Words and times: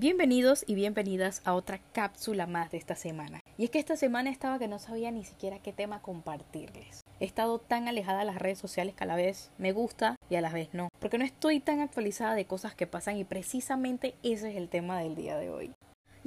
Bienvenidos 0.00 0.62
y 0.68 0.76
bienvenidas 0.76 1.42
a 1.44 1.54
otra 1.54 1.80
cápsula 1.92 2.46
más 2.46 2.70
de 2.70 2.78
esta 2.78 2.94
semana. 2.94 3.40
Y 3.56 3.64
es 3.64 3.70
que 3.70 3.80
esta 3.80 3.96
semana 3.96 4.30
estaba 4.30 4.60
que 4.60 4.68
no 4.68 4.78
sabía 4.78 5.10
ni 5.10 5.24
siquiera 5.24 5.58
qué 5.58 5.72
tema 5.72 6.02
compartirles. 6.02 7.00
He 7.18 7.24
estado 7.24 7.58
tan 7.58 7.88
alejada 7.88 8.20
de 8.20 8.26
las 8.26 8.38
redes 8.38 8.60
sociales 8.60 8.94
que 8.94 9.02
a 9.02 9.08
la 9.08 9.16
vez 9.16 9.50
me 9.58 9.72
gusta 9.72 10.14
y 10.30 10.36
a 10.36 10.40
la 10.40 10.52
vez 10.52 10.72
no, 10.72 10.88
porque 11.00 11.18
no 11.18 11.24
estoy 11.24 11.58
tan 11.58 11.80
actualizada 11.80 12.36
de 12.36 12.44
cosas 12.44 12.76
que 12.76 12.86
pasan 12.86 13.16
y 13.16 13.24
precisamente 13.24 14.14
ese 14.22 14.50
es 14.50 14.56
el 14.56 14.68
tema 14.68 15.00
del 15.00 15.16
día 15.16 15.36
de 15.36 15.50
hoy. 15.50 15.72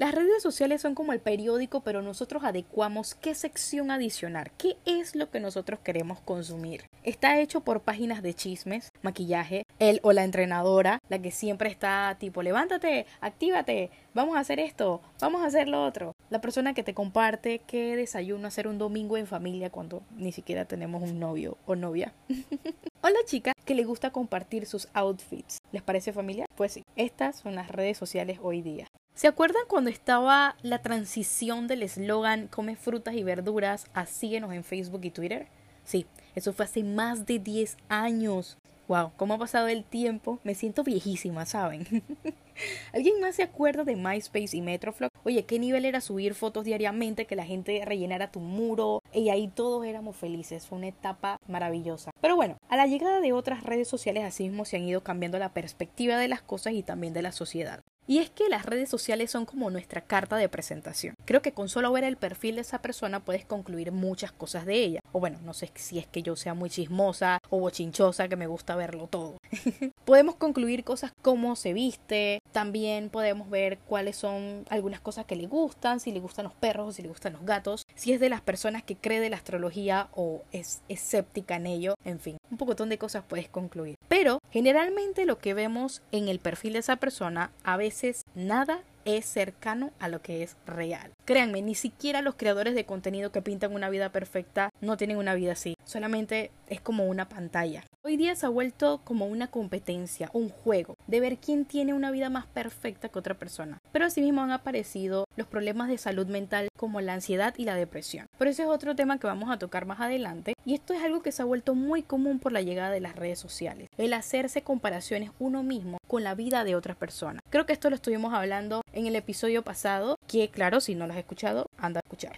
Las 0.02 0.16
redes 0.16 0.42
sociales 0.42 0.82
son 0.82 0.96
como 0.96 1.14
el 1.14 1.20
periódico, 1.20 1.82
pero 1.82 2.02
nosotros 2.02 2.44
adecuamos 2.44 3.14
qué 3.14 3.36
sección 3.36 3.92
adicionar, 3.92 4.50
qué 4.58 4.76
es 4.86 5.16
lo 5.16 5.30
que 5.30 5.40
nosotros 5.40 5.80
queremos 5.84 6.20
consumir. 6.22 6.86
Está 7.04 7.40
hecho 7.40 7.62
por 7.62 7.82
páginas 7.82 8.24
de 8.24 8.34
chismes, 8.34 8.92
maquillaje, 9.04 9.64
él 9.78 10.00
o 10.02 10.12
la 10.12 10.24
entrenadora, 10.24 11.04
la 11.08 11.22
que 11.22 11.30
siempre 11.30 11.70
está 11.70 12.18
tipo, 12.20 12.42
levántate, 12.42 13.06
actívate, 13.20 13.92
vamos 14.16 14.38
a 14.38 14.40
hacer 14.40 14.60
esto, 14.60 15.02
vamos 15.20 15.44
a 15.44 15.46
hacer 15.46 15.68
lo 15.68 15.86
otro. 15.86 16.16
La 16.32 16.42
persona 16.42 16.74
que 16.74 16.82
te 16.82 16.96
comparte 16.96 17.60
qué 17.68 17.96
desayuno 17.96 18.48
hacer 18.48 18.68
un 18.68 18.80
domingo 18.80 19.18
en 19.18 19.28
familia 19.28 19.70
cuando 19.70 20.02
ni 20.18 20.32
siquiera 20.32 20.66
tenemos 20.66 21.04
un 21.04 21.20
novio 21.20 21.60
o 21.68 21.76
novia. 21.76 22.12
o 23.04 23.08
la 23.08 23.24
chica 23.28 23.54
que 23.66 23.76
le 23.76 23.84
gusta 23.84 24.10
compartir 24.10 24.66
sus 24.66 24.88
outfits. 24.94 25.60
¿Les 25.72 25.84
parece 25.84 26.12
familiar? 26.12 26.48
Pues 26.56 26.72
sí, 26.72 26.84
estas 26.96 27.36
son 27.36 27.54
las 27.54 27.70
redes 27.70 28.00
sociales 28.00 28.40
hoy 28.42 28.64
día. 28.64 28.88
¿Se 29.14 29.28
acuerdan 29.28 29.64
cuando 29.68 29.90
estaba 29.90 30.56
la 30.64 30.82
transición 30.82 31.68
del 31.68 31.84
eslogan 31.84 32.48
Come 32.48 32.76
frutas 32.76 33.14
y 33.14 33.24
verduras 33.24 33.86
a 33.94 34.06
síguenos 34.06 34.54
en 34.54 34.64
Facebook 34.64 35.02
y 35.04 35.12
Twitter? 35.12 35.48
Sí, 35.84 36.06
eso 36.36 36.54
fue 36.54 36.66
hace 36.66 36.84
más 36.84 37.26
de 37.26 37.40
10 37.40 37.78
años. 37.90 38.58
Wow, 38.88 39.12
cómo 39.16 39.36
ha 39.36 39.38
pasado 39.38 39.68
el 39.68 39.84
tiempo. 39.84 40.40
Me 40.44 40.56
siento 40.56 40.84
viejísima, 40.84 41.46
¿saben? 41.46 41.86
¿Alguien 42.94 43.22
más 43.22 43.36
se 43.36 43.44
acuerda 43.44 43.84
de 43.84 43.96
MySpace 43.96 44.58
y 44.58 44.62
Metroflog? 44.62 45.12
Oye, 45.24 45.46
¿qué 45.46 45.60
nivel 45.60 45.86
era 45.86 46.02
subir 46.02 46.34
fotos 46.34 46.66
diariamente, 46.66 47.26
que 47.26 47.36
la 47.36 47.46
gente 47.46 47.84
rellenara 47.86 48.32
tu 48.32 48.40
muro? 48.40 49.02
Y 49.14 49.30
ahí 49.30 49.48
todos 49.48 49.86
éramos 49.86 50.18
felices. 50.18 50.68
Fue 50.68 50.78
una 50.78 50.88
etapa 50.88 51.38
maravillosa. 51.48 52.12
Pero 52.22 52.36
bueno, 52.36 52.58
a 52.70 52.76
la 52.76 52.88
llegada 52.88 53.22
de 53.22 53.34
otras 53.34 53.64
redes 53.64 53.88
sociales 53.88 54.24
así 54.26 54.44
mismo 54.44 54.66
se 54.66 54.78
han 54.78 54.84
ido 54.84 55.02
cambiando 55.04 55.40
la 55.40 55.54
perspectiva 55.54 56.18
de 56.18 56.28
las 56.28 56.42
cosas 56.42 56.74
y 56.74 56.84
también 56.84 57.14
de 57.14 57.22
la 57.22 57.32
sociedad. 57.32 57.82
Y 58.08 58.18
es 58.18 58.30
que 58.30 58.50
las 58.50 58.66
redes 58.66 58.90
sociales 58.90 59.32
son 59.32 59.46
como 59.46 59.70
nuestra 59.70 60.02
carta 60.02 60.36
de 60.36 60.50
presentación. 60.50 61.16
Creo 61.26 61.42
que 61.42 61.54
con 61.54 61.70
solo 61.70 61.92
ver 61.92 62.04
el 62.04 62.18
perfil 62.18 62.56
de 62.56 62.62
esa 62.62 62.82
persona 62.82 63.20
puedes 63.20 63.46
concluir 63.46 63.92
muchas 63.92 64.32
cosas 64.32 64.66
de 64.66 64.76
ella. 64.76 65.00
O 65.12 65.20
bueno, 65.20 65.40
no 65.44 65.54
sé 65.54 65.72
si 65.76 66.00
es 66.00 66.08
que 66.08 66.24
yo 66.24 66.36
sea 66.36 66.54
muy 66.54 66.70
chismosa 66.70 67.40
o 67.50 67.60
bochinchosa 67.60 68.28
que 68.28 68.36
me 68.36 68.48
gusta 68.48 68.76
verlo 68.76 69.08
todo. 69.08 69.38
podemos 70.06 70.36
concluir 70.36 70.84
cosas 70.84 71.14
como 71.22 71.56
se 71.56 71.74
viste, 71.74 72.40
también 72.52 73.10
podemos 73.10 73.50
ver 73.50 73.78
cuáles 73.80 74.16
son 74.16 74.66
algunas 74.70 75.00
cosas 75.00 75.26
que 75.26 75.36
le 75.36 75.48
gustan, 75.48 76.00
si 76.00 76.12
le 76.12 76.20
gustan 76.20 76.46
los 76.46 76.54
perros 76.54 76.90
o 76.90 76.92
si 76.92 77.02
le 77.02 77.10
gustan 77.10 77.34
los 77.34 77.46
gatos, 77.46 77.86
si 77.96 78.14
es 78.14 78.20
de 78.20 78.30
las 78.30 78.42
personas 78.42 78.84
que 78.84 78.96
cree 78.96 79.20
de 79.20 79.30
la 79.30 79.38
astrología 79.38 80.10
o 80.14 80.44
es 80.52 80.82
escéptica 80.90 81.56
en 81.56 81.68
ello, 81.68 81.96
en 82.04 82.20
fin, 82.20 82.38
un 82.50 82.58
pocotón 82.58 82.90
de 82.90 82.98
cosas 82.98 83.24
puedes 83.28 83.50
concluir. 83.50 83.96
Pero 84.08 84.40
generalmente 84.52 85.26
lo 85.26 85.38
que 85.40 85.54
vemos 85.54 86.02
en 86.12 86.28
el 86.28 86.40
perfil 86.40 86.74
de 86.74 86.80
esa 86.80 86.98
persona 86.98 87.52
a 87.64 87.78
veces 87.78 88.26
nada 88.36 88.84
es 89.06 89.26
cercano 89.26 89.92
a 90.00 90.08
lo 90.08 90.22
que 90.22 90.44
es 90.44 90.58
real. 90.66 91.12
Créanme, 91.32 91.62
ni 91.62 91.76
siquiera 91.76 92.22
los 92.22 92.36
creadores 92.36 92.76
de 92.76 92.86
contenido 92.86 93.32
que 93.32 93.42
pintan 93.42 93.74
una 93.74 93.90
vida 93.90 94.12
perfecta 94.12 94.70
no 94.82 94.98
tienen 94.98 95.16
una 95.16 95.34
vida 95.34 95.54
así, 95.54 95.78
solamente 95.86 96.52
es 96.68 96.82
como 96.82 97.06
una 97.06 97.30
pantalla. 97.30 97.86
Hoy 98.04 98.18
día 98.18 98.36
se 98.36 98.46
ha 98.46 98.50
vuelto 98.50 99.00
como 99.06 99.28
una 99.28 99.48
competencia, 99.48 100.30
un 100.34 100.50
juego, 100.50 100.98
de 101.08 101.22
ver 101.22 101.38
quién 101.38 101.64
tiene 101.64 101.94
una 101.94 102.12
vida 102.12 102.30
más 102.30 102.48
perfecta 102.48 103.08
que 103.08 103.20
otra 103.20 103.36
persona. 103.36 103.78
Pero 103.94 104.06
asimismo 104.06 104.42
han 104.42 104.52
aparecido 104.52 105.26
los 105.38 105.48
problemas 105.48 105.88
de 105.88 105.98
salud 105.98 106.28
mental 106.28 106.68
como 106.76 107.00
la 107.00 107.14
ansiedad 107.14 107.54
y 107.58 107.64
la 107.64 107.76
depresión. 107.76 108.26
Pero 108.38 108.52
ese 108.52 108.64
es 108.64 108.68
otro 108.68 108.96
tema 108.96 109.20
que 109.20 109.28
vamos 109.28 109.52
a 109.52 109.60
tocar 109.60 109.86
más 109.86 110.02
adelante 110.02 110.56
y 110.66 110.74
esto 110.74 110.94
es 110.94 111.04
algo 111.04 111.22
que 111.22 111.32
se 111.32 111.44
ha 111.44 111.46
vuelto 111.46 111.76
muy 111.76 112.04
común 112.04 112.40
por 112.40 112.52
la 112.52 112.62
llegada 112.62 112.90
de 112.90 113.00
las 113.00 113.16
redes 113.16 113.40
sociales, 113.40 113.90
el 113.98 114.14
hacerse 114.14 114.64
comparaciones 114.64 115.32
uno 115.40 115.64
mismo 115.64 115.98
con 116.08 116.24
la 116.24 116.36
vida 116.36 116.64
de 116.64 116.76
otra 116.76 116.96
persona. 116.96 117.40
Creo 117.50 117.66
que 117.66 117.74
esto 117.74 117.90
lo 117.90 117.96
estuvimos 117.96 118.34
hablando 118.34 118.82
en 118.94 119.06
el 119.06 119.16
episodio 119.16 119.62
pasado, 119.64 120.18
que 120.32 120.50
claro, 120.50 120.80
si 120.80 120.96
no 120.96 121.08
lo 121.08 121.14
has 121.14 121.20
escuchado, 121.20 121.68
anda 121.78 122.00
a 122.00 122.08
escuchar. 122.08 122.38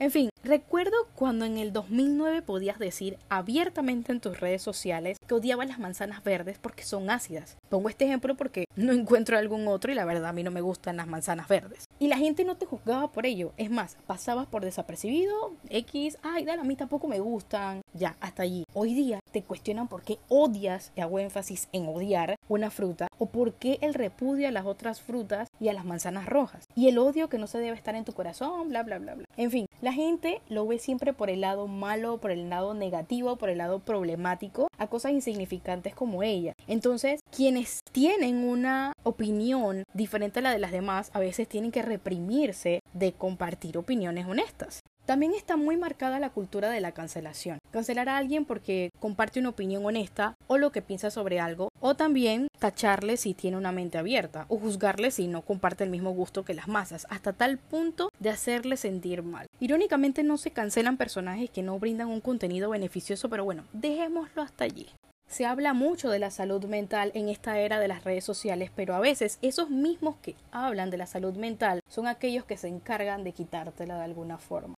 En 0.00 0.10
fin, 0.10 0.30
recuerdo 0.42 0.96
cuando 1.14 1.44
en 1.44 1.56
el 1.56 1.72
2009 1.72 2.42
podías 2.42 2.80
decir 2.80 3.16
abiertamente 3.28 4.10
en 4.10 4.20
tus 4.20 4.40
redes 4.40 4.60
sociales 4.60 5.18
que 5.24 5.34
odiabas 5.34 5.68
las 5.68 5.78
manzanas 5.78 6.24
verdes 6.24 6.58
porque 6.58 6.82
son 6.82 7.10
ácidas. 7.10 7.56
Pongo 7.68 7.88
este 7.88 8.06
ejemplo 8.06 8.34
porque 8.34 8.64
no 8.74 8.92
encuentro 8.92 9.38
algún 9.38 9.68
otro 9.68 9.92
y 9.92 9.94
la 9.94 10.04
verdad 10.04 10.30
a 10.30 10.32
mí 10.32 10.42
no 10.42 10.50
me 10.50 10.62
gustan 10.62 10.96
las 10.96 11.06
manzanas 11.06 11.46
verdes. 11.46 11.84
Y 12.00 12.08
la 12.08 12.16
gente 12.16 12.44
no 12.44 12.56
te 12.56 12.66
juzgaba 12.66 13.12
por 13.12 13.24
ello. 13.24 13.52
Es 13.56 13.70
más, 13.70 13.96
pasabas 14.06 14.46
por 14.48 14.64
desapercibido, 14.64 15.54
X, 15.68 16.18
ay, 16.22 16.44
dale, 16.44 16.62
a 16.62 16.64
mí 16.64 16.74
tampoco 16.74 17.06
me 17.06 17.20
gustan. 17.20 17.82
Ya, 17.92 18.16
hasta 18.20 18.42
allí. 18.42 18.64
Hoy 18.74 18.94
día 18.94 19.20
te 19.34 19.42
cuestionan 19.42 19.88
por 19.88 20.02
qué 20.02 20.18
odias, 20.28 20.92
y 20.94 21.00
hago 21.00 21.18
énfasis 21.18 21.68
en 21.72 21.88
odiar, 21.88 22.36
una 22.48 22.70
fruta 22.70 23.08
o 23.18 23.26
por 23.26 23.54
qué 23.54 23.78
el 23.80 23.92
repudio 23.92 24.46
a 24.46 24.52
las 24.52 24.64
otras 24.64 25.00
frutas 25.00 25.48
y 25.58 25.68
a 25.68 25.72
las 25.72 25.84
manzanas 25.84 26.26
rojas. 26.26 26.68
Y 26.76 26.86
el 26.86 26.98
odio 26.98 27.28
que 27.28 27.38
no 27.38 27.48
se 27.48 27.58
debe 27.58 27.76
estar 27.76 27.96
en 27.96 28.04
tu 28.04 28.12
corazón, 28.12 28.68
bla, 28.68 28.84
bla, 28.84 28.98
bla, 28.98 29.16
bla. 29.16 29.24
En 29.36 29.50
fin, 29.50 29.66
la 29.82 29.92
gente 29.92 30.40
lo 30.48 30.68
ve 30.68 30.78
siempre 30.78 31.12
por 31.12 31.30
el 31.30 31.40
lado 31.40 31.66
malo, 31.66 32.18
por 32.18 32.30
el 32.30 32.48
lado 32.48 32.74
negativo, 32.74 33.34
por 33.34 33.48
el 33.50 33.58
lado 33.58 33.80
problemático, 33.80 34.68
a 34.78 34.86
cosas 34.86 35.10
insignificantes 35.10 35.96
como 35.96 36.22
ella. 36.22 36.52
Entonces, 36.68 37.18
quienes 37.32 37.80
tienen 37.90 38.36
una 38.36 38.92
opinión 39.02 39.82
diferente 39.94 40.38
a 40.38 40.42
la 40.42 40.52
de 40.52 40.60
las 40.60 40.70
demás, 40.70 41.10
a 41.12 41.18
veces 41.18 41.48
tienen 41.48 41.72
que 41.72 41.82
reprimirse 41.82 42.82
de 42.92 43.12
compartir 43.14 43.78
opiniones 43.78 44.26
honestas. 44.26 44.84
También 45.06 45.34
está 45.34 45.58
muy 45.58 45.76
marcada 45.76 46.18
la 46.18 46.30
cultura 46.30 46.70
de 46.70 46.80
la 46.80 46.92
cancelación. 46.92 47.58
Cancelar 47.70 48.08
a 48.08 48.16
alguien 48.16 48.46
porque 48.46 48.90
comparte 49.00 49.38
una 49.38 49.50
opinión 49.50 49.84
honesta 49.84 50.34
o 50.46 50.56
lo 50.56 50.72
que 50.72 50.80
piensa 50.80 51.10
sobre 51.10 51.40
algo, 51.40 51.68
o 51.80 51.94
también 51.94 52.48
tacharle 52.58 53.18
si 53.18 53.34
tiene 53.34 53.58
una 53.58 53.70
mente 53.70 53.98
abierta, 53.98 54.46
o 54.48 54.58
juzgarle 54.58 55.10
si 55.10 55.28
no 55.28 55.42
comparte 55.42 55.84
el 55.84 55.90
mismo 55.90 56.12
gusto 56.12 56.42
que 56.44 56.54
las 56.54 56.68
masas, 56.68 57.06
hasta 57.10 57.34
tal 57.34 57.58
punto 57.58 58.10
de 58.18 58.30
hacerle 58.30 58.78
sentir 58.78 59.22
mal. 59.22 59.46
Irónicamente 59.60 60.22
no 60.22 60.38
se 60.38 60.52
cancelan 60.52 60.96
personajes 60.96 61.50
que 61.50 61.62
no 61.62 61.78
brindan 61.78 62.08
un 62.08 62.22
contenido 62.22 62.70
beneficioso, 62.70 63.28
pero 63.28 63.44
bueno, 63.44 63.64
dejémoslo 63.74 64.40
hasta 64.40 64.64
allí. 64.64 64.88
Se 65.26 65.46
habla 65.46 65.74
mucho 65.74 66.10
de 66.10 66.18
la 66.18 66.30
salud 66.30 66.64
mental 66.66 67.10
en 67.14 67.28
esta 67.28 67.58
era 67.58 67.80
de 67.80 67.88
las 67.88 68.04
redes 68.04 68.24
sociales, 68.24 68.70
pero 68.74 68.94
a 68.94 69.00
veces 69.00 69.38
esos 69.42 69.68
mismos 69.68 70.16
que 70.22 70.36
hablan 70.52 70.90
de 70.90 70.98
la 70.98 71.06
salud 71.06 71.34
mental 71.34 71.80
son 71.88 72.06
aquellos 72.06 72.44
que 72.44 72.56
se 72.56 72.68
encargan 72.68 73.24
de 73.24 73.32
quitártela 73.32 73.96
de 73.96 74.04
alguna 74.04 74.38
forma. 74.38 74.73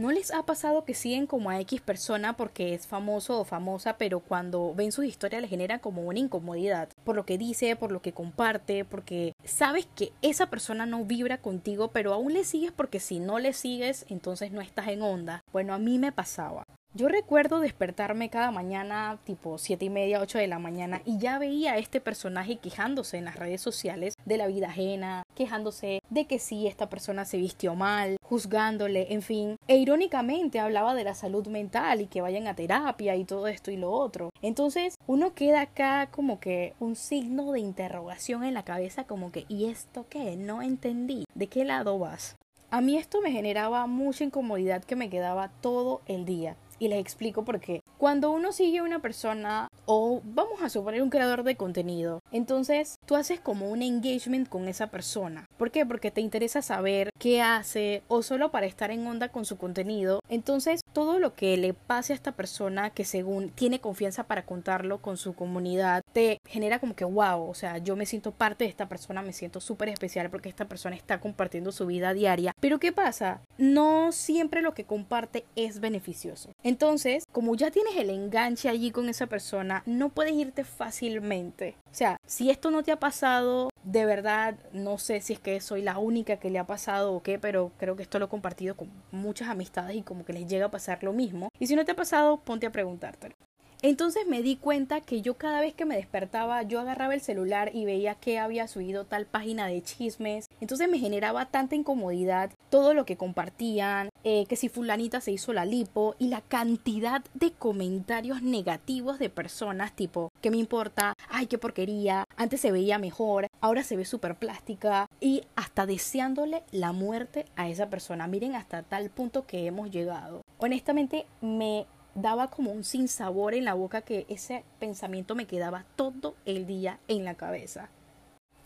¿No 0.00 0.10
les 0.12 0.32
ha 0.32 0.46
pasado 0.46 0.86
que 0.86 0.94
siguen 0.94 1.26
como 1.26 1.50
a 1.50 1.60
X 1.60 1.82
persona 1.82 2.34
porque 2.34 2.72
es 2.72 2.86
famoso 2.86 3.38
o 3.38 3.44
famosa, 3.44 3.98
pero 3.98 4.20
cuando 4.20 4.72
ven 4.74 4.92
sus 4.92 5.04
historias 5.04 5.42
les 5.42 5.50
genera 5.50 5.80
como 5.80 6.00
una 6.00 6.18
incomodidad 6.18 6.88
por 7.04 7.16
lo 7.16 7.26
que 7.26 7.36
dice, 7.36 7.76
por 7.76 7.92
lo 7.92 8.00
que 8.00 8.14
comparte, 8.14 8.86
porque 8.86 9.34
sabes 9.44 9.86
que 9.94 10.14
esa 10.22 10.46
persona 10.48 10.86
no 10.86 11.04
vibra 11.04 11.42
contigo, 11.42 11.88
pero 11.88 12.14
aún 12.14 12.32
le 12.32 12.44
sigues 12.44 12.72
porque 12.72 12.98
si 12.98 13.20
no 13.20 13.38
le 13.38 13.52
sigues, 13.52 14.06
entonces 14.08 14.52
no 14.52 14.62
estás 14.62 14.88
en 14.88 15.02
onda? 15.02 15.42
Bueno, 15.52 15.74
a 15.74 15.78
mí 15.78 15.98
me 15.98 16.12
pasaba. 16.12 16.64
Yo 16.92 17.06
recuerdo 17.06 17.60
despertarme 17.60 18.30
cada 18.30 18.50
mañana 18.50 19.16
tipo 19.22 19.58
siete 19.58 19.84
y 19.84 19.90
media, 19.90 20.20
8 20.20 20.38
de 20.38 20.48
la 20.48 20.58
mañana 20.58 21.02
y 21.04 21.18
ya 21.18 21.38
veía 21.38 21.74
a 21.74 21.78
este 21.78 22.00
personaje 22.00 22.56
quejándose 22.56 23.16
en 23.16 23.26
las 23.26 23.36
redes 23.36 23.60
sociales 23.60 24.16
de 24.24 24.36
la 24.36 24.48
vida 24.48 24.70
ajena, 24.70 25.22
quejándose 25.36 26.00
de 26.10 26.26
que 26.26 26.40
si 26.40 26.66
esta 26.66 26.90
persona 26.90 27.24
se 27.24 27.36
vistió 27.36 27.76
mal, 27.76 28.16
juzgándole, 28.24 29.14
en 29.14 29.22
fin. 29.22 29.56
E 29.68 29.76
irónicamente 29.76 30.58
hablaba 30.58 30.96
de 30.96 31.04
la 31.04 31.14
salud 31.14 31.46
mental 31.46 32.00
y 32.00 32.06
que 32.06 32.22
vayan 32.22 32.48
a 32.48 32.56
terapia 32.56 33.14
y 33.14 33.24
todo 33.24 33.46
esto 33.46 33.70
y 33.70 33.76
lo 33.76 33.92
otro. 33.92 34.30
Entonces 34.42 34.96
uno 35.06 35.32
queda 35.32 35.60
acá 35.60 36.08
como 36.10 36.40
que 36.40 36.74
un 36.80 36.96
signo 36.96 37.52
de 37.52 37.60
interrogación 37.60 38.42
en 38.42 38.54
la 38.54 38.64
cabeza 38.64 39.04
como 39.04 39.30
que 39.30 39.44
¿y 39.46 39.66
esto 39.66 40.06
qué? 40.10 40.36
No 40.36 40.60
entendí. 40.60 41.22
¿De 41.36 41.46
qué 41.46 41.64
lado 41.64 42.00
vas? 42.00 42.34
A 42.72 42.80
mí 42.80 42.96
esto 42.98 43.20
me 43.20 43.30
generaba 43.30 43.86
mucha 43.86 44.24
incomodidad 44.24 44.82
que 44.82 44.96
me 44.96 45.08
quedaba 45.08 45.50
todo 45.60 46.00
el 46.06 46.24
día 46.24 46.56
y 46.80 46.88
les 46.88 46.98
explico 46.98 47.44
por 47.44 47.60
qué. 47.60 47.82
Cuando 47.98 48.32
uno 48.32 48.50
sigue 48.50 48.78
a 48.78 48.82
una 48.82 48.98
persona 48.98 49.68
o 49.86 50.20
vamos 50.24 50.62
a 50.62 50.68
suponer 50.68 51.02
un 51.02 51.10
creador 51.10 51.44
de 51.44 51.54
contenido, 51.54 52.22
entonces 52.32 52.98
tú 53.10 53.16
haces 53.16 53.40
como 53.40 53.68
un 53.68 53.82
engagement 53.82 54.48
con 54.48 54.68
esa 54.68 54.86
persona. 54.86 55.48
¿Por 55.56 55.72
qué? 55.72 55.84
Porque 55.84 56.12
te 56.12 56.20
interesa 56.20 56.62
saber 56.62 57.10
qué 57.18 57.42
hace 57.42 58.04
o 58.06 58.22
solo 58.22 58.52
para 58.52 58.66
estar 58.66 58.92
en 58.92 59.04
onda 59.04 59.30
con 59.30 59.44
su 59.44 59.58
contenido. 59.58 60.20
Entonces 60.28 60.82
todo 60.92 61.18
lo 61.18 61.34
que 61.34 61.56
le 61.56 61.74
pase 61.74 62.12
a 62.12 62.16
esta 62.16 62.30
persona 62.30 62.90
que 62.90 63.04
según 63.04 63.48
tiene 63.48 63.80
confianza 63.80 64.28
para 64.28 64.46
contarlo 64.46 64.98
con 64.98 65.16
su 65.16 65.34
comunidad 65.34 66.04
te 66.12 66.38
genera 66.46 66.78
como 66.78 66.94
que 66.94 67.04
wow, 67.04 67.50
o 67.50 67.54
sea, 67.54 67.78
yo 67.78 67.96
me 67.96 68.06
siento 68.06 68.30
parte 68.30 68.62
de 68.62 68.70
esta 68.70 68.88
persona, 68.88 69.22
me 69.22 69.32
siento 69.32 69.60
súper 69.60 69.88
especial 69.88 70.30
porque 70.30 70.48
esta 70.48 70.68
persona 70.68 70.94
está 70.94 71.18
compartiendo 71.18 71.72
su 71.72 71.86
vida 71.86 72.14
diaria. 72.14 72.52
Pero 72.60 72.78
¿qué 72.78 72.92
pasa? 72.92 73.40
No 73.58 74.12
siempre 74.12 74.62
lo 74.62 74.72
que 74.72 74.84
comparte 74.84 75.44
es 75.56 75.80
beneficioso. 75.80 76.50
Entonces, 76.62 77.24
como 77.32 77.56
ya 77.56 77.72
tienes 77.72 77.96
el 77.96 78.08
enganche 78.08 78.68
allí 78.68 78.92
con 78.92 79.08
esa 79.08 79.26
persona, 79.26 79.82
no 79.84 80.10
puedes 80.10 80.34
irte 80.34 80.62
fácilmente. 80.62 81.74
O 81.90 81.94
sea, 81.94 82.16
si 82.24 82.50
esto 82.50 82.70
no 82.70 82.82
te 82.84 82.92
ha 82.92 83.00
pasado, 83.00 83.70
de 83.82 84.06
verdad, 84.06 84.56
no 84.72 84.98
sé 84.98 85.20
si 85.20 85.32
es 85.32 85.40
que 85.40 85.60
soy 85.60 85.82
la 85.82 85.98
única 85.98 86.36
que 86.36 86.50
le 86.50 86.58
ha 86.58 86.66
pasado 86.66 87.12
o 87.12 87.22
qué, 87.22 87.38
pero 87.38 87.72
creo 87.78 87.96
que 87.96 88.02
esto 88.02 88.18
lo 88.18 88.26
he 88.26 88.28
compartido 88.28 88.76
con 88.76 88.90
muchas 89.10 89.48
amistades 89.48 89.96
y 89.96 90.02
como 90.02 90.24
que 90.24 90.32
les 90.32 90.46
llega 90.46 90.66
a 90.66 90.70
pasar 90.70 91.02
lo 91.02 91.12
mismo. 91.12 91.48
Y 91.58 91.66
si 91.66 91.74
no 91.74 91.84
te 91.84 91.92
ha 91.92 91.96
pasado, 91.96 92.38
ponte 92.38 92.66
a 92.66 92.72
preguntártelo. 92.72 93.34
Entonces 93.82 94.26
me 94.26 94.42
di 94.42 94.56
cuenta 94.56 95.00
que 95.00 95.22
yo 95.22 95.38
cada 95.38 95.62
vez 95.62 95.72
que 95.72 95.86
me 95.86 95.96
despertaba, 95.96 96.62
yo 96.62 96.80
agarraba 96.80 97.14
el 97.14 97.22
celular 97.22 97.70
y 97.74 97.86
veía 97.86 98.14
que 98.14 98.38
había 98.38 98.68
subido 98.68 99.06
tal 99.06 99.24
página 99.24 99.66
de 99.66 99.82
chismes. 99.82 100.48
Entonces 100.60 100.88
me 100.88 100.98
generaba 100.98 101.46
tanta 101.46 101.76
incomodidad 101.76 102.50
todo 102.68 102.92
lo 102.92 103.06
que 103.06 103.16
compartían, 103.16 104.10
eh, 104.22 104.44
que 104.46 104.56
si 104.56 104.68
fulanita 104.68 105.22
se 105.22 105.32
hizo 105.32 105.54
la 105.54 105.64
lipo 105.64 106.14
y 106.18 106.28
la 106.28 106.42
cantidad 106.42 107.24
de 107.32 107.52
comentarios 107.52 108.42
negativos 108.42 109.18
de 109.18 109.30
personas 109.30 109.96
tipo, 109.96 110.30
¿qué 110.42 110.50
me 110.50 110.58
importa? 110.58 111.14
Ay, 111.30 111.46
qué 111.46 111.56
porquería, 111.56 112.24
antes 112.36 112.60
se 112.60 112.72
veía 112.72 112.98
mejor, 112.98 113.46
ahora 113.62 113.82
se 113.82 113.96
ve 113.96 114.04
súper 114.04 114.36
plástica 114.36 115.06
y 115.20 115.42
hasta 115.56 115.86
deseándole 115.86 116.64
la 116.70 116.92
muerte 116.92 117.46
a 117.56 117.68
esa 117.68 117.88
persona. 117.88 118.26
Miren 118.26 118.54
hasta 118.56 118.82
tal 118.82 119.08
punto 119.08 119.46
que 119.46 119.66
hemos 119.66 119.90
llegado. 119.90 120.42
Honestamente 120.58 121.26
me 121.40 121.86
daba 122.14 122.50
como 122.50 122.72
un 122.72 122.84
sinsabor 122.84 123.54
en 123.54 123.64
la 123.64 123.74
boca 123.74 124.02
que 124.02 124.26
ese 124.28 124.64
pensamiento 124.78 125.34
me 125.34 125.46
quedaba 125.46 125.84
todo 125.96 126.34
el 126.44 126.66
día 126.66 126.98
en 127.08 127.24
la 127.24 127.34
cabeza. 127.34 127.90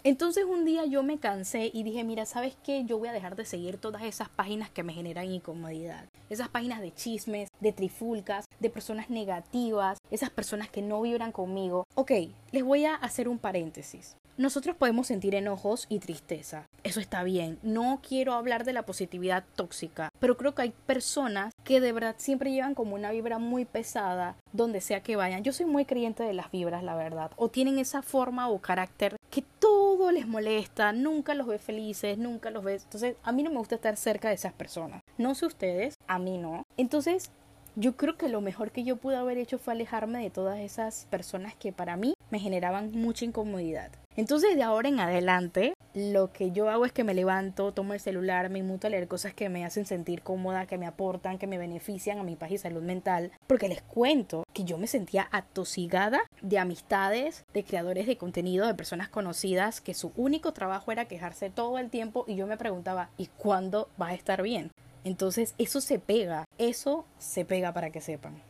Entonces 0.07 0.45
un 0.45 0.67
día 0.67 0.85
yo 0.85 1.03
me 1.03 1.19
cansé 1.19 1.71
y 1.73 1.83
dije, 1.83 2.05
mira, 2.05 2.27
¿sabes 2.27 2.57
qué? 2.63 2.85
Yo 2.85 2.99
voy 2.99 3.09
a 3.09 3.13
dejar 3.13 3.37
de 3.37 3.47
seguir 3.47 3.79
todas 3.79 4.03
esas 4.03 4.29
páginas 4.29 4.69
que 4.69 4.83
me 4.83 4.93
generan 4.93 5.31
incomodidad. 5.31 6.05
Esas 6.29 6.51
páginas 6.51 6.83
de 6.83 6.93
chismes, 6.93 7.49
de 7.61 7.73
trifulcas, 7.73 8.45
de 8.61 8.69
personas 8.69 9.09
negativas, 9.09 9.97
esas 10.11 10.29
personas 10.29 10.69
que 10.69 10.83
no 10.83 11.01
vibran 11.01 11.33
conmigo. 11.33 11.85
Ok, 11.95 12.13
les 12.53 12.63
voy 12.63 12.85
a 12.85 12.97
hacer 12.97 13.29
un 13.29 13.39
paréntesis. 13.39 14.15
Nosotros 14.37 14.75
podemos 14.77 15.07
sentir 15.07 15.37
enojos 15.37 15.87
y 15.89 16.01
tristeza. 16.01 16.67
Eso 16.83 16.99
está 16.99 17.23
bien. 17.23 17.61
No 17.63 18.01
quiero 18.07 18.35
hablar 18.35 18.65
de 18.65 18.73
la 18.73 18.83
positividad 18.83 19.45
tóxica, 19.55 20.11
pero 20.19 20.37
creo 20.37 20.57
que 20.57 20.63
hay 20.63 20.73
personas 20.87 21.55
que 21.63 21.81
de 21.81 21.93
verdad 21.93 22.17
siempre 22.19 22.51
llevan 22.51 22.75
como 22.75 22.97
una 22.97 23.13
vibra 23.13 23.39
muy 23.39 23.65
pesada 23.65 24.37
donde 24.53 24.81
sea 24.81 25.05
que 25.05 25.15
vayan. 25.15 25.45
Yo 25.45 25.53
soy 25.53 25.67
muy 25.67 25.85
creyente 25.85 26.25
de 26.25 26.33
las 26.33 26.51
vibras, 26.51 26.83
la 26.83 26.97
verdad. 26.97 27.31
O 27.37 27.49
tienen 27.49 27.79
esa 27.79 28.03
forma 28.03 28.49
o 28.49 28.59
carácter 28.59 29.17
que 29.31 29.45
todo 29.61 30.11
les 30.11 30.27
molesta, 30.27 30.93
nunca 30.93 31.35
los 31.35 31.47
ve 31.47 31.59
felices, 31.59 32.19
nunca 32.19 32.51
los 32.51 32.65
ve. 32.65 32.75
Entonces, 32.75 33.15
a 33.23 33.31
mí 33.31 33.45
no 33.45 33.51
me 33.51 33.59
gusta 33.59 33.77
estar 33.77 33.97
cerca 33.97 34.31
de 34.31 34.35
esas 34.35 34.53
personas. 34.53 35.03
No 35.17 35.37
sé 35.37 35.47
ustedes, 35.47 35.97
a 36.09 36.19
mí 36.19 36.39
no. 36.39 36.67
Entonces, 36.77 37.31
yo 37.77 37.97
creo 37.97 38.17
que 38.17 38.29
lo 38.29 38.41
mejor 38.41 38.71
que 38.71 38.85
yo 38.85 38.97
pude 38.97 39.17
haber 39.17 39.39
hecho 39.39 39.59
fue 39.59 39.75
alejarme 39.75 40.23
de 40.23 40.31
todas 40.31 40.59
esas 40.59 41.07
personas 41.11 41.55
que 41.55 41.73
para 41.73 41.97
mí 41.97 42.15
me 42.31 42.39
generaban 42.39 42.93
mucha 42.93 43.25
incomodidad. 43.25 43.91
Entonces 44.17 44.55
de 44.55 44.63
ahora 44.63 44.89
en 44.89 45.01
adelante 45.01 45.75
lo 45.93 46.33
que 46.33 46.53
yo 46.53 46.71
hago 46.71 46.85
es 46.85 46.93
que 46.93 47.05
me 47.05 47.15
levanto, 47.15 47.73
tomo 47.73 47.95
el 47.95 48.01
celular, 48.01 48.49
me 48.49 48.61
inmuto 48.61 48.87
a 48.87 48.91
leer 48.91 49.09
cosas 49.09 49.35
que 49.35 49.49
me 49.49 49.65
hacen 49.65 49.87
sentir 49.87 50.23
cómoda, 50.23 50.67
que 50.67 50.79
me 50.79 50.87
aportan, 50.87 51.39
que 51.39 51.47
me 51.47 51.59
benefician 51.59 52.19
a 52.19 52.23
mi 52.23 52.37
paz 52.37 52.53
y 52.53 52.59
salud 52.59 52.83
mental, 52.83 53.33
porque 53.47 53.69
les 53.69 53.83
cuento 53.83 54.45
que 54.53 54.65
yo 54.65 54.79
me 54.79 54.87
sentía 54.87 55.29
atosigada 55.33 56.21
de 56.43 56.59
amistades, 56.59 57.45
de 57.53 57.65
creadores 57.65 58.07
de 58.07 58.17
contenido, 58.17 58.67
de 58.67 58.75
personas 58.75 59.09
conocidas, 59.09 59.81
que 59.81 59.95
su 59.95 60.13
único 60.17 60.53
trabajo 60.53 60.93
era 60.93 61.07
quejarse 61.07 61.51
todo 61.51 61.79
el 61.79 61.91
tiempo 61.91 62.25
y 62.29 62.37
yo 62.37 62.47
me 62.47 62.57
preguntaba, 62.57 63.11
¿y 63.17 63.27
cuándo 63.27 63.89
vas 63.97 64.11
a 64.11 64.15
estar 64.15 64.43
bien? 64.43 64.71
Entonces 65.03 65.55
eso 65.59 65.81
se 65.81 65.99
pega, 65.99 66.45
eso 66.59 67.05
se 67.19 67.45
pega 67.45 67.73
para 67.73 67.91
que 67.91 68.01
sepan. 68.01 68.41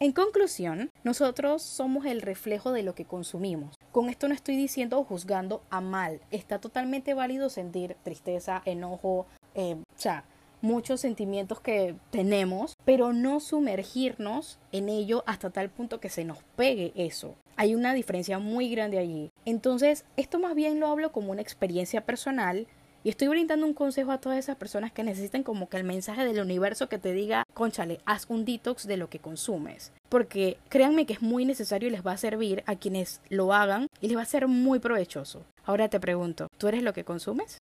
En 0.00 0.12
conclusión, 0.12 0.90
nosotros 1.04 1.62
somos 1.62 2.04
el 2.04 2.20
reflejo 2.20 2.72
de 2.72 2.82
lo 2.82 2.94
que 2.94 3.04
consumimos. 3.04 3.76
Con 3.94 4.08
esto 4.08 4.26
no 4.26 4.34
estoy 4.34 4.56
diciendo 4.56 4.98
o 4.98 5.04
juzgando 5.04 5.62
a 5.70 5.80
mal. 5.80 6.20
Está 6.32 6.58
totalmente 6.58 7.14
válido 7.14 7.48
sentir 7.48 7.96
tristeza, 8.02 8.60
enojo, 8.64 9.26
eh, 9.54 9.76
o 9.76 9.84
sea, 9.98 10.24
muchos 10.62 11.00
sentimientos 11.00 11.60
que 11.60 11.94
tenemos, 12.10 12.76
pero 12.84 13.12
no 13.12 13.38
sumergirnos 13.38 14.58
en 14.72 14.88
ello 14.88 15.22
hasta 15.28 15.50
tal 15.50 15.70
punto 15.70 16.00
que 16.00 16.08
se 16.08 16.24
nos 16.24 16.38
pegue 16.56 16.92
eso. 16.96 17.36
Hay 17.54 17.76
una 17.76 17.94
diferencia 17.94 18.40
muy 18.40 18.68
grande 18.68 18.98
allí. 18.98 19.30
Entonces, 19.44 20.04
esto 20.16 20.40
más 20.40 20.56
bien 20.56 20.80
lo 20.80 20.88
hablo 20.88 21.12
como 21.12 21.30
una 21.30 21.42
experiencia 21.42 22.04
personal 22.04 22.66
y 23.04 23.10
estoy 23.10 23.28
brindando 23.28 23.66
un 23.66 23.74
consejo 23.74 24.10
a 24.10 24.18
todas 24.18 24.38
esas 24.38 24.56
personas 24.56 24.90
que 24.90 25.04
necesiten 25.04 25.42
como 25.42 25.68
que 25.68 25.76
el 25.76 25.84
mensaje 25.84 26.24
del 26.24 26.40
universo 26.40 26.88
que 26.88 26.98
te 26.98 27.12
diga, 27.12 27.46
conchale, 27.52 28.00
haz 28.06 28.24
un 28.28 28.46
detox 28.46 28.86
de 28.86 28.96
lo 28.96 29.10
que 29.10 29.18
consumes. 29.18 29.92
Porque 30.08 30.56
créanme 30.70 31.04
que 31.04 31.12
es 31.12 31.22
muy 31.22 31.44
necesario 31.44 31.88
y 31.88 31.92
les 31.92 32.04
va 32.04 32.12
a 32.12 32.16
servir 32.16 32.64
a 32.66 32.76
quienes 32.76 33.20
lo 33.28 33.52
hagan 33.52 33.88
y 34.00 34.08
les 34.08 34.16
va 34.16 34.22
a 34.22 34.26
ser 34.26 34.48
muy 34.48 34.78
provechoso. 34.78 35.42
Ahora 35.66 35.88
te 35.88 36.00
pregunto, 36.00 36.48
¿tú 36.56 36.66
eres 36.66 36.82
lo 36.82 36.94
que 36.94 37.04
consumes? 37.04 37.60